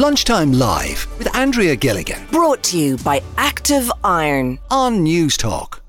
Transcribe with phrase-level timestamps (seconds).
[0.00, 4.58] Lunchtime Live with Andrea Gilligan Brought to you by Active Iron.
[4.70, 5.80] on Newstalk.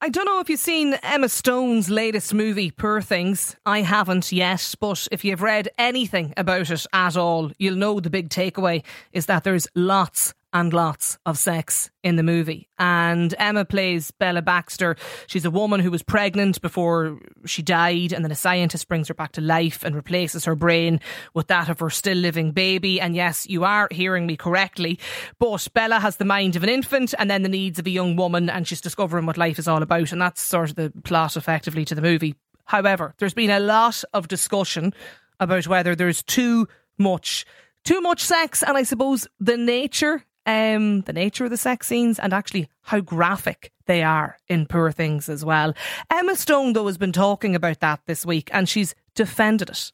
[0.00, 3.54] I don't know if you've seen Emma Stone's latest movie, Poor Things.
[3.66, 8.08] I haven't yet, but if you've read anything about it at all, you'll know the
[8.08, 12.68] big takeaway is that there's lots and lots of sex in the movie.
[12.78, 14.96] And Emma plays Bella Baxter.
[15.26, 19.14] She's a woman who was pregnant before she died, and then a scientist brings her
[19.14, 21.00] back to life and replaces her brain
[21.34, 23.00] with that of her still living baby.
[23.00, 24.98] And yes, you are hearing me correctly,
[25.38, 28.16] but Bella has the mind of an infant and then the needs of a young
[28.16, 30.12] woman, and she's discovering what life is all about.
[30.12, 32.34] And that's sort of the plot, effectively, to the movie.
[32.64, 34.92] However, there's been a lot of discussion
[35.40, 37.44] about whether there's too much
[37.84, 42.18] too much sex and I suppose the nature um the nature of the sex scenes
[42.18, 45.74] and actually how graphic they are in Poor Things as well.
[46.10, 49.92] Emma Stone though has been talking about that this week and she's defended it.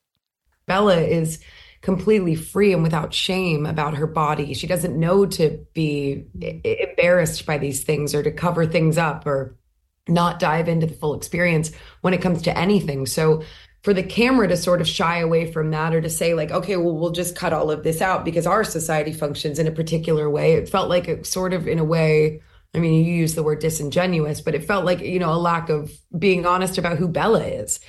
[0.66, 1.40] Bella is
[1.80, 4.52] completely free and without shame about her body.
[4.52, 6.26] She doesn't know to be
[6.64, 9.56] embarrassed by these things or to cover things up or
[10.08, 13.06] not dive into the full experience when it comes to anything.
[13.06, 13.42] So
[13.82, 16.76] for the camera to sort of shy away from that or to say like okay
[16.76, 20.28] well we'll just cut all of this out because our society functions in a particular
[20.28, 20.54] way.
[20.54, 22.42] It felt like it sort of in a way
[22.74, 25.70] i mean you use the word disingenuous but it felt like you know a lack
[25.70, 27.80] of being honest about who bella is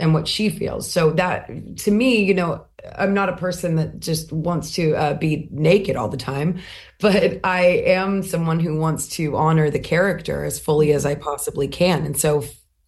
[0.00, 0.90] and what she feels.
[0.90, 1.48] So that
[1.78, 2.64] to me you know
[2.96, 6.60] i'm not a person that just wants to uh, be naked all the time
[7.00, 11.68] but i am someone who wants to honor the character as fully as i possibly
[11.68, 12.04] can.
[12.04, 12.44] And so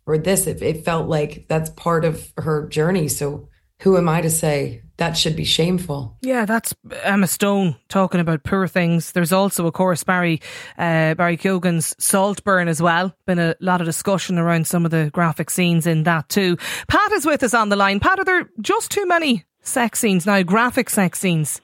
[0.06, 3.48] for this it, it felt like that's part of her journey so
[3.82, 8.44] who am i to say that should be shameful Yeah, that's Emma Stone talking about
[8.44, 9.12] poor things.
[9.12, 10.40] There's also, of course, Barry
[10.78, 13.14] uh, Barry Keoghan's Saltburn as well.
[13.26, 16.56] Been a lot of discussion around some of the graphic scenes in that too.
[16.88, 18.00] Pat is with us on the line.
[18.00, 20.42] Pat, are there just too many sex scenes now?
[20.42, 21.60] Graphic sex scenes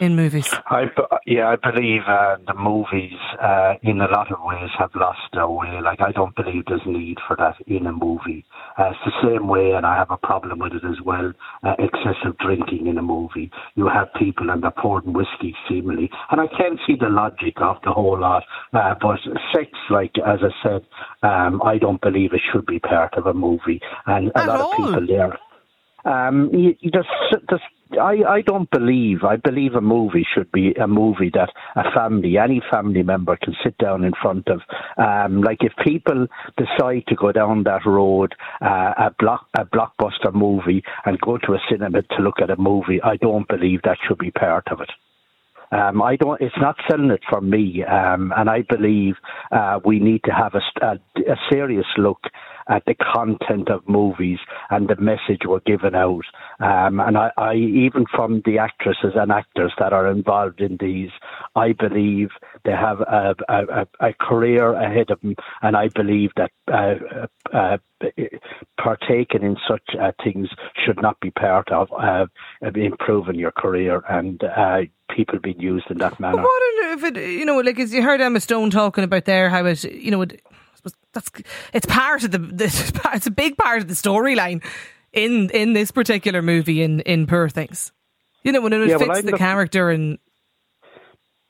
[0.00, 0.52] in movies.
[0.66, 0.84] I,
[1.26, 5.48] yeah, I believe uh, the movies, uh, in a lot of ways, have lost their
[5.48, 5.80] way.
[5.82, 8.44] Like, I don't believe there's need for that in a movie.
[8.78, 11.32] Uh, it's the same way, and I have a problem with it as well.
[11.62, 13.50] Uh, excessive drinking in a movie.
[13.76, 17.76] You have people and they're pouring whiskey seemingly, and I can't see the logic of
[17.84, 18.44] the whole lot.
[18.72, 19.18] Uh, but
[19.54, 20.82] sex, like as I said,
[21.22, 24.60] um, I don't believe it should be part of a movie, and a At lot
[24.60, 24.72] all?
[24.72, 25.38] of people there.
[26.06, 27.06] Um, there's,
[27.48, 27.60] there's,
[27.92, 29.24] I, I don't believe.
[29.24, 33.54] I believe a movie should be a movie that a family, any family member, can
[33.62, 34.60] sit down in front of.
[34.96, 40.32] Um, like if people decide to go down that road, uh, a block, a blockbuster
[40.32, 43.98] movie, and go to a cinema to look at a movie, I don't believe that
[44.08, 44.90] should be part of it.
[45.72, 46.40] Um, I don't.
[46.40, 49.14] It's not selling it for me, um, and I believe
[49.50, 50.92] uh, we need to have a, a,
[51.32, 52.20] a serious look
[52.68, 54.38] at the content of movies
[54.70, 56.24] and the message we're giving out.
[56.60, 61.10] Um, and I, I, even from the actresses and actors that are involved in these,
[61.56, 62.30] I believe
[62.64, 67.76] they have a, a, a- career ahead of them, and I believe that uh, uh,
[68.80, 70.48] partaking in such uh, things
[70.84, 72.26] should not be part of uh,
[72.74, 74.80] improving your career and uh,
[75.14, 76.42] people being used in that But manner.
[76.42, 76.62] what
[76.98, 79.84] if it, you know, like as you heard Emma Stone talking about there, how it,
[79.84, 80.40] you know, it,
[80.84, 81.30] suppose that's
[81.72, 84.62] it's part of the, the it's a big part of the storyline
[85.12, 87.92] in in this particular movie in in Poor Things.
[88.42, 90.18] You know, when it Yeah, well, fits I the look- character and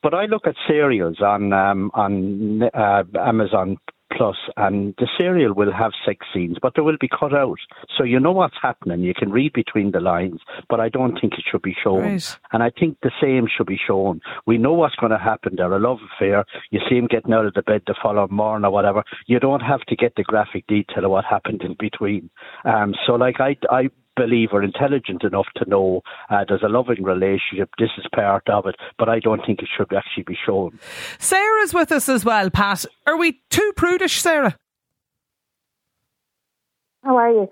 [0.02, 3.78] But I look at serials on um, on uh, Amazon
[4.16, 7.58] Plus, and the serial will have sex scenes, but they will be cut out,
[7.96, 9.00] so you know what's happening.
[9.00, 12.02] You can read between the lines, but I don't think it should be shown.
[12.02, 12.38] Right.
[12.52, 14.20] And I think the same should be shown.
[14.46, 15.54] We know what's going to happen.
[15.56, 16.44] They're a love affair.
[16.70, 19.02] You see him getting out of the bed the following morning or whatever.
[19.26, 22.30] You don't have to get the graphic detail of what happened in between.
[22.64, 27.02] Um, so, like, I, I believe are intelligent enough to know uh, there's a loving
[27.02, 27.70] relationship.
[27.78, 30.78] This is part of it, but I don't think it should actually be shown.
[31.18, 32.50] Sarah's with us as well.
[32.50, 34.56] Pat, are we too prudish, Sarah?
[37.02, 37.48] How are you?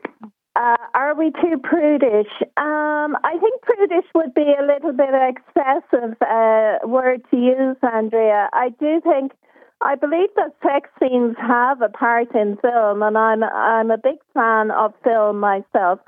[0.54, 2.30] Uh, are we too prudish?
[2.58, 8.50] Um, I think prudish would be a little bit excessive uh, word to use, Andrea.
[8.52, 9.32] I do think,
[9.80, 14.18] I believe that sex scenes have a part in film, and I'm I'm a big
[14.34, 16.00] fan of film myself.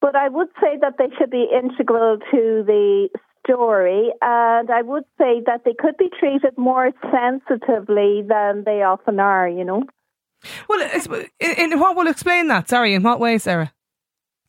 [0.00, 3.08] But I would say that they should be integral to the
[3.44, 9.18] story, and I would say that they could be treated more sensitively than they often
[9.20, 9.48] are.
[9.48, 9.82] You know.
[10.68, 11.08] Well, it's-
[11.40, 12.68] in, in what will explain that?
[12.68, 13.72] Sorry, in what way, Sarah?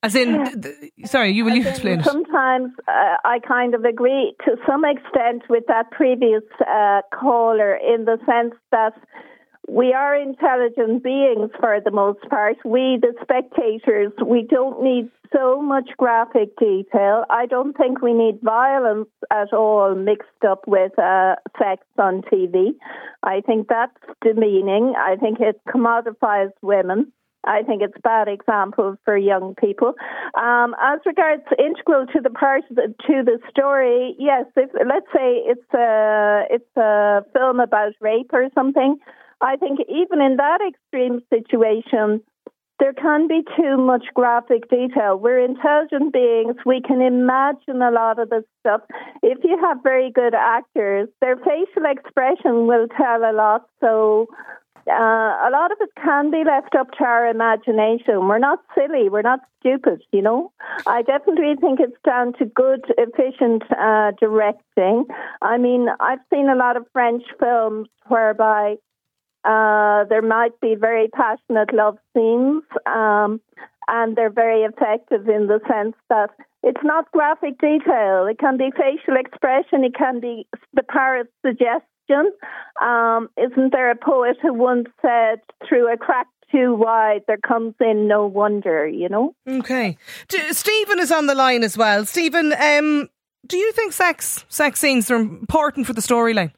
[0.02, 2.02] As in, th- sorry, you will you explain?
[2.04, 8.06] Sometimes uh, I kind of agree to some extent with that previous uh, caller in
[8.06, 8.94] the sense that
[9.70, 12.58] we are intelligent beings for the most part.
[12.66, 17.26] We, the spectators, we don't need so much graphic detail.
[17.30, 22.72] I don't think we need violence at all mixed up with uh, sex on TV.
[23.22, 24.94] I think that's demeaning.
[24.98, 27.12] I think it commodifies women.
[27.46, 29.94] I think it's bad example for young people.
[30.36, 34.46] Um, as regards integral to the part the, to the story, yes.
[34.58, 38.98] If let's say it's a it's a film about rape or something,
[39.42, 42.22] I think even in that extreme situation,
[42.80, 45.18] there can be too much graphic detail.
[45.18, 46.56] We're intelligent beings.
[46.66, 48.82] We can imagine a lot of this stuff.
[49.22, 53.68] If you have very good actors, their facial expression will tell a lot.
[53.82, 54.28] So
[54.88, 58.28] uh, a lot of it can be left up to our imagination.
[58.28, 59.10] We're not silly.
[59.10, 60.52] We're not stupid, you know.
[60.88, 65.06] I definitely think it's down to good, efficient uh, directing.
[65.42, 68.78] I mean, I've seen a lot of French films whereby
[69.46, 73.40] uh, there might be very passionate love scenes, um,
[73.88, 76.30] and they're very effective in the sense that
[76.62, 78.28] it's not graphic detail.
[78.30, 79.84] It can be facial expression.
[79.84, 82.32] It can be the parrot's suggestion.
[82.82, 87.76] Um, isn't there a poet who once said, "Through a crack too wide, there comes
[87.80, 89.36] in no wonder." You know.
[89.48, 89.98] Okay,
[90.52, 92.06] Stephen is on the line as well.
[92.06, 93.10] Stephen, um,
[93.48, 96.52] do you think sex sex scenes are important for the storyline?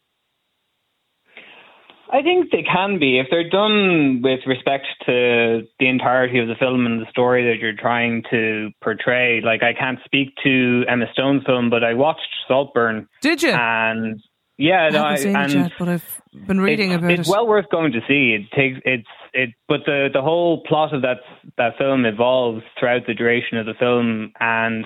[2.12, 6.56] I think they can be if they're done with respect to the entirety of the
[6.56, 9.40] film and the story that you're trying to portray.
[9.42, 13.08] Like I can't speak to Emma Stone's film, but I watched Saltburn.
[13.22, 13.52] Did you?
[13.52, 14.22] And
[14.58, 17.28] yeah, I no, haven't seen and it yet, but I've been reading it's, about it's
[17.30, 17.32] it.
[17.32, 18.38] well worth going to see.
[18.38, 21.18] It takes it's it, but the the whole plot of that
[21.58, 24.86] that film evolves throughout the duration of the film, and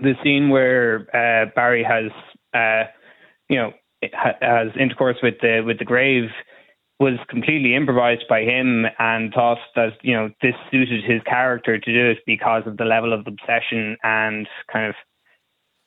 [0.00, 2.10] the scene where uh, Barry has,
[2.54, 2.90] uh,
[3.48, 3.72] you know,
[4.12, 6.30] has intercourse with the with the grave
[7.00, 11.92] was completely improvised by him and thought that you know this suited his character to
[11.92, 14.94] do it because of the level of obsession and kind of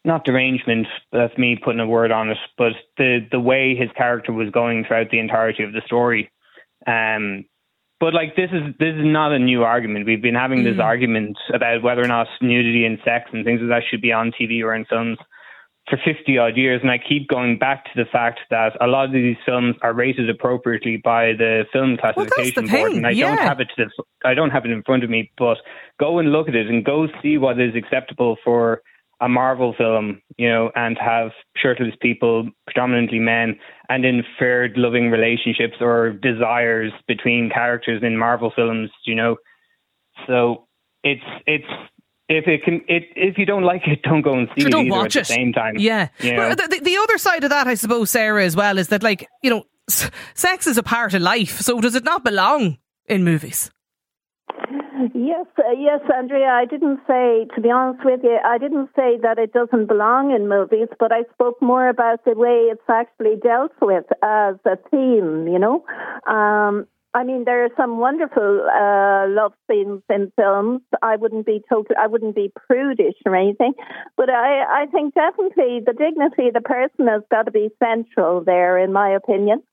[0.03, 4.33] not derangement that's me putting a word on it but the the way his character
[4.33, 6.29] was going throughout the entirety of the story.
[6.85, 7.45] Um
[7.99, 10.05] but like this is this is not a new argument.
[10.05, 10.83] We've been having this Mm.
[10.83, 14.31] argument about whether or not nudity and sex and things like that should be on
[14.31, 15.17] TV or in films
[15.89, 16.81] for 50 odd years.
[16.81, 19.93] And I keep going back to the fact that a lot of these films are
[19.93, 22.91] rated appropriately by the film Well, the classification board.
[22.93, 23.43] And I don't yeah.
[23.43, 25.57] have it to the, I don't have it in front of me, but
[25.99, 28.81] go and look at it and go see what is acceptable for
[29.19, 33.57] a Marvel film, you know, and have shirtless people, predominantly men,
[33.89, 39.37] and inferred loving relationships or desires between characters in Marvel films, you know.
[40.27, 40.67] So
[41.03, 41.65] it's it's
[42.29, 44.71] if it can it if you don't like it, don't go and see Sure, it
[44.71, 45.27] don't either watch at it.
[45.27, 45.75] the same time.
[45.77, 46.09] Yeah.
[46.19, 46.49] You know?
[46.55, 49.27] But the, the other side of that, I suppose, Sarah, as well, is that, like,
[49.43, 51.59] you know, s- sex is a part of life.
[51.61, 53.71] So does it not belong in movies?
[55.13, 56.47] Yes, uh, yes, Andrea.
[56.49, 60.31] I didn't say, to be honest with you, I didn't say that it doesn't belong
[60.31, 64.75] in movies, but I spoke more about the way it's actually dealt with as a
[64.89, 65.47] theme.
[65.47, 65.85] You know,
[66.27, 70.81] um, I mean, there are some wonderful uh, love scenes in films.
[71.01, 73.73] I wouldn't be total, I wouldn't be prudish or anything,
[74.15, 78.43] but I, I think definitely the dignity of the person has got to be central
[78.43, 79.63] there, in my opinion.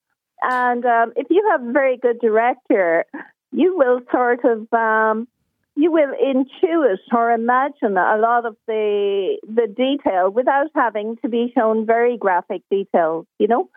[0.43, 3.05] And um, if you have a very good director,
[3.53, 5.29] you will sort of um,
[5.77, 11.53] you will intuit or imagine a lot of the the detail without having to be
[11.55, 13.27] shown very graphic details.
[13.39, 13.71] You know,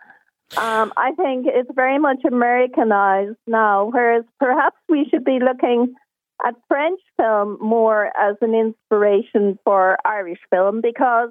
[0.56, 5.94] um, I think it's very much Americanized now, whereas perhaps we should be looking
[6.44, 11.30] at French film more as an inspiration for Irish film because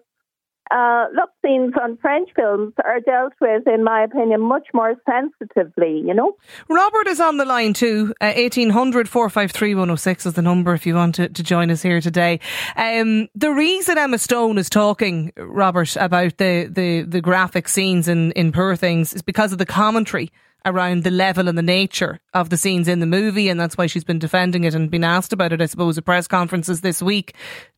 [0.71, 6.01] uh, love scenes on French films are dealt with, in my opinion, much more sensitively.
[6.05, 6.36] You know.
[6.69, 8.13] Robert is on the line too.
[8.21, 12.01] Uh, 1800 453 106 is the number if you want to, to join us here
[12.01, 12.39] today.
[12.75, 18.31] Um, the reason Emma Stone is talking, Robert, about the, the, the graphic scenes in,
[18.33, 20.31] in Poor Things is because of the commentary
[20.65, 23.88] around the level and the nature of the scenes in the movie, and that's why
[23.88, 27.01] she's been defending it and been asked about it, I suppose, at press conferences this
[27.01, 27.36] week.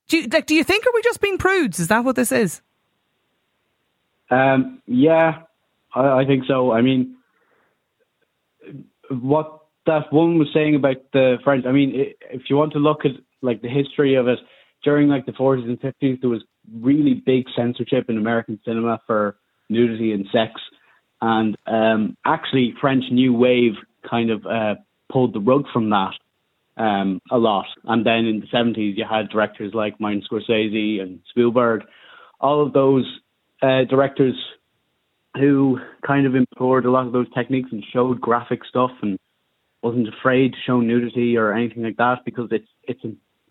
[0.07, 1.79] Do you, like, do you think are we just being prudes?
[1.79, 2.61] Is that what this is?
[4.29, 5.43] Um, yeah,
[5.93, 6.71] I, I think so.
[6.71, 7.17] I mean,
[9.09, 11.65] what that one was saying about the French.
[11.65, 11.93] I mean,
[12.29, 14.39] if you want to look at like the history of it
[14.83, 16.43] during like the 40s and 50s, there was
[16.79, 19.37] really big censorship in American cinema for
[19.69, 20.59] nudity and sex,
[21.21, 23.73] and um, actually French New Wave
[24.09, 24.75] kind of uh,
[25.11, 26.13] pulled the rug from that
[26.77, 27.65] um, a lot.
[27.85, 31.81] And then in the 70s, you had directors like Martin Scorsese and Spielberg.
[32.39, 33.05] All of those
[33.61, 34.35] uh, directors
[35.35, 39.17] who kind of employed a lot of those techniques and showed graphic stuff and
[39.81, 43.01] wasn't afraid to show nudity or anything like that because it's it's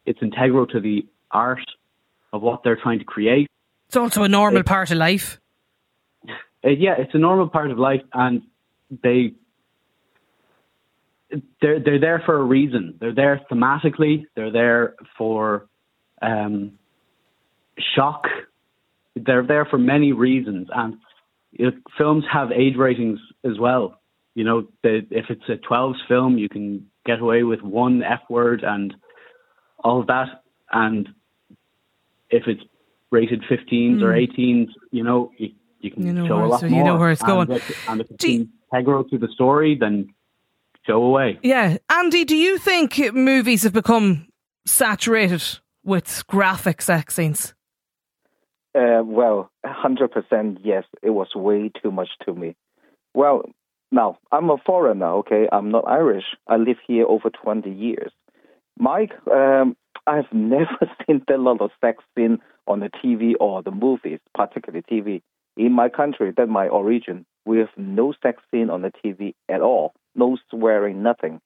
[0.04, 1.64] it's integral to the art
[2.32, 3.46] of what they're trying to create.
[3.88, 5.40] It's also a normal it, part of life.
[6.64, 8.42] Uh, yeah, it's a normal part of life, and
[9.02, 9.32] they
[11.60, 12.96] they're they're there for a reason.
[13.00, 14.24] They're there thematically.
[14.34, 15.66] They're there for
[16.20, 16.78] um,
[17.94, 18.24] shock.
[19.24, 20.96] They're there for many reasons, and
[21.52, 24.00] you know, films have age ratings as well.
[24.34, 28.20] You know, the, if it's a 12s film, you can get away with one F
[28.28, 28.94] word and
[29.82, 31.08] all of that, and
[32.30, 32.62] if it's
[33.10, 34.02] rated 15s mm.
[34.02, 34.70] or 18s, hmm.
[34.90, 36.78] you know, you, you can you know show a lot so more.
[36.78, 37.50] You know where it's going.
[37.50, 38.24] And, and if it's
[38.72, 40.08] integral to the story, then
[40.86, 41.38] go away.
[41.42, 41.78] Yeah.
[41.90, 44.26] Andy, do you think movies have become
[44.66, 45.42] saturated
[45.84, 47.54] with graphic sex scenes?
[48.74, 50.84] Uh, well, 100% yes.
[51.02, 52.56] It was way too much to me.
[53.14, 53.42] Well,
[53.90, 55.48] now, I'm a foreigner, okay?
[55.50, 56.24] I'm not Irish.
[56.46, 58.12] I live here over 20 years.
[58.78, 63.70] Mike, um, I've never seen that lot of sex scene on the TV or the
[63.70, 65.22] movies, particularly TV.
[65.56, 69.62] In my country, that's my origin, we have no sex scene on the TV at
[69.62, 71.40] all no swearing, nothing.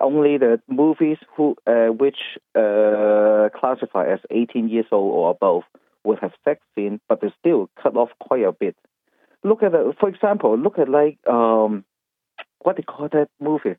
[0.00, 2.18] Only the movies who, uh, which
[2.54, 5.62] uh, classify as 18 years old or above
[6.04, 8.76] will have sex scene, but they still cut off quite a bit.
[9.42, 11.84] Look at, the, for example, look at like um,
[12.60, 13.76] what they call that movie,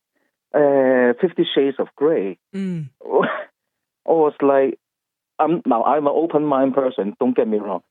[0.54, 2.38] uh, Fifty Shades of Grey.
[2.54, 2.90] Mm.
[4.08, 4.80] I was like,
[5.40, 7.16] I'm now I'm an open mind person.
[7.20, 7.82] Don't get me wrong.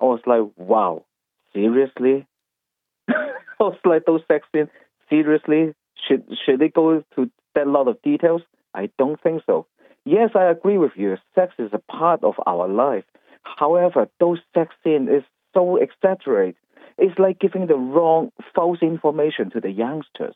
[0.00, 1.04] I was like, wow,
[1.52, 2.26] seriously?
[3.08, 4.68] I was like those sex scenes.
[5.08, 5.74] Seriously,
[6.06, 8.42] should should it go to that lot of details?
[8.74, 9.66] I don't think so.
[10.04, 11.16] Yes, I agree with you.
[11.34, 13.04] Sex is a part of our life.
[13.44, 15.22] However, those sex scenes is
[15.52, 16.56] so exaggerated.
[16.98, 20.34] It's like giving the wrong, false information to the youngsters.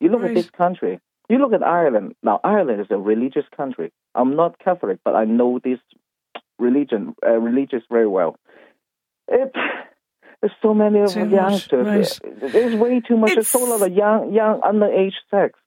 [0.00, 0.30] You look right.
[0.30, 1.00] at this country.
[1.28, 2.14] You look at Ireland.
[2.22, 3.92] Now, Ireland is a religious country.
[4.14, 5.78] I'm not Catholic, but I know this
[6.58, 8.36] religion, uh, religious very well.
[9.28, 9.52] It,
[10.40, 12.20] there's so many of the youngsters.
[12.24, 12.52] Right.
[12.52, 13.30] There's way too much.
[13.30, 13.36] It's...
[13.36, 15.58] There's so lot of young, young underage sex.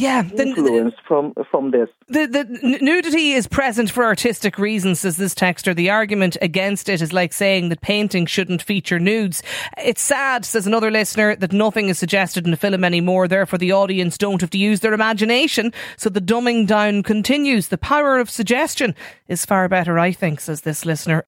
[0.00, 1.88] Yeah, the, influence from from this.
[2.06, 5.74] The the nudity is present for artistic reasons, says this texter.
[5.74, 9.42] The argument against it is like saying that painting shouldn't feature nudes.
[9.76, 13.26] It's sad, says another listener, that nothing is suggested in the film anymore.
[13.26, 15.72] Therefore, the audience don't have to use their imagination.
[15.96, 17.66] So the dumbing down continues.
[17.66, 18.94] The power of suggestion
[19.26, 21.24] is far better, I think, says this listener.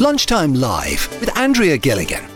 [0.00, 2.35] Lunchtime Live with Andrea Gilligan.